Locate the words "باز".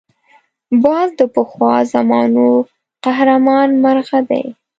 0.83-1.07